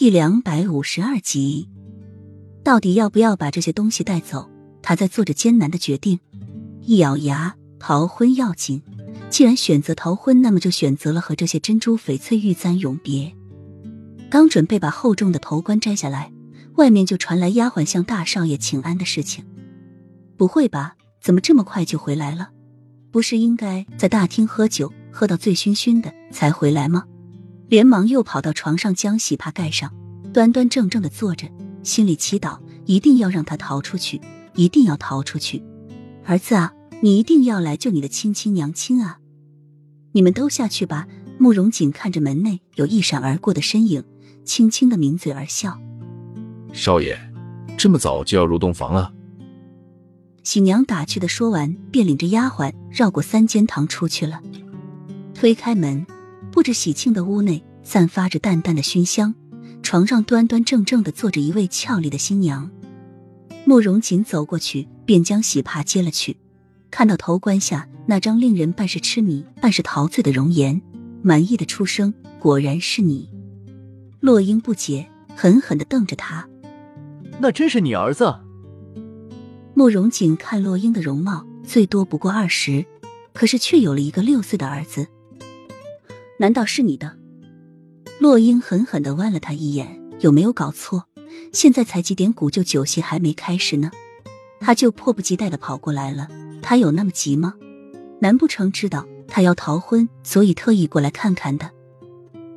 [0.00, 1.68] 第两百五十二集，
[2.62, 4.48] 到底要不要把这些东西带走？
[4.80, 6.20] 他在做着艰难的决定。
[6.82, 8.80] 一咬牙，逃婚要紧。
[9.28, 13.34] 既然选择逃婚，那么就选择了和这些珍珠翡翠玉簪永别。
[14.30, 16.32] 刚准备把厚重的头冠摘下来，
[16.76, 19.44] 外面就传来丫鬟向大少爷请安的事情。
[20.36, 20.94] 不会吧？
[21.20, 22.50] 怎么这么快就回来了？
[23.10, 27.02] 不是应该在大厅喝酒，喝到醉醺醺的才回来吗？
[27.68, 29.92] 连忙又跑到床上，将喜帕盖上，
[30.32, 31.46] 端端正正的坐着，
[31.82, 34.20] 心里祈祷，一定要让他逃出去，
[34.54, 35.62] 一定要逃出去。
[36.24, 39.18] 儿子啊，你一定要来救你的亲亲娘亲啊！
[40.12, 41.06] 你们都下去吧。
[41.40, 44.02] 慕容锦看着门内有一闪而过的身影，
[44.44, 45.78] 轻轻的抿嘴而笑。
[46.72, 47.16] 少爷，
[47.76, 49.12] 这么早就要入洞房了？
[50.42, 54.40] 喜娘打趣的说完，便领着丫鬟绕过三间堂出去了。
[55.34, 56.06] 推开门。
[56.50, 59.34] 布置喜庆的屋内散发着淡淡的熏香，
[59.82, 62.70] 床上端端正正的坐着一位俏丽的新娘。
[63.64, 66.36] 慕容锦走过去，便将喜帕接了去，
[66.90, 70.80] 看到头冠下那张令人半是痴迷、半是陶醉的容颜，
[71.22, 73.28] 满意的出声：“果然是你。”
[74.20, 76.48] 洛英不解，狠狠的瞪着他
[77.38, 78.34] ：“那真是你儿子？”
[79.74, 82.84] 慕容锦看洛英的容貌，最多不过二十，
[83.32, 85.06] 可是却有了一个六岁的儿子。
[86.40, 87.16] 难道是你的？
[88.20, 91.04] 洛英狠狠的剜了他一眼，有没有搞错？
[91.52, 93.90] 现在才几点，古旧酒席还没开始呢，
[94.60, 96.28] 他就迫不及待的跑过来了。
[96.62, 97.54] 他有那么急吗？
[98.20, 101.70] 难不成知道他要逃婚，所以特意过来看看的？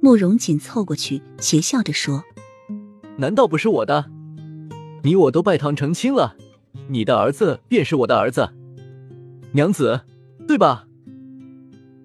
[0.00, 2.22] 慕容锦凑过去，邪笑着说
[3.18, 4.06] ：“难道不是我的？
[5.02, 6.36] 你我都拜堂成亲了，
[6.88, 8.50] 你的儿子便是我的儿子，
[9.52, 10.02] 娘子，
[10.46, 10.86] 对吧？”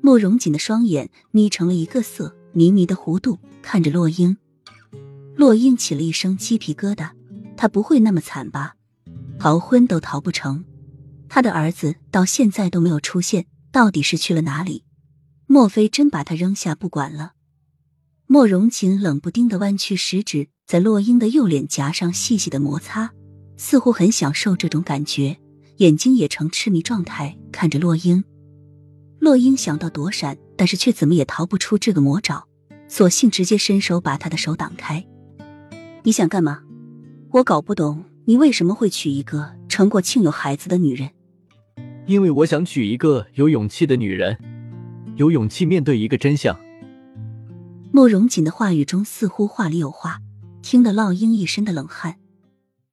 [0.00, 4.36] 慕容锦的双眼眯成了一个色，迷迷的弧度看着洛英。
[5.34, 7.10] 洛英起了一声鸡皮疙瘩，
[7.56, 8.74] 他不会那么惨吧？
[9.38, 10.64] 逃婚都逃不成，
[11.28, 14.84] 他的儿子到现在都没有出现，到底是去了哪里？
[15.46, 17.32] 莫非真把他扔下不管了？
[18.26, 23.12] 慕容锦冷不丁的弯曲食指在洛英的右脸颊上细细的摩擦，
[23.56, 25.36] 似乎很享受这种感觉，
[25.76, 28.24] 眼睛也呈痴迷状态看着洛英。
[29.26, 32.46] 洛英想到躲闪，但是却怎么也逃不出这个魔爪，
[32.86, 35.04] 索性直接伸手把他的手挡开。
[36.04, 36.60] 你想干嘛？
[37.32, 41.10] 我搞不懂你为什么会娶一个成过庆有孩子的女人。
[42.06, 44.38] 因为我想娶一个有勇气的女人，
[45.16, 46.56] 有勇气面对一个真相。
[47.90, 50.20] 慕容锦的话语中似乎话里有话，
[50.62, 52.14] 听得洛英一身的冷汗。